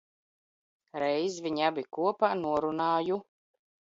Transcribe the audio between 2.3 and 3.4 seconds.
norun?ju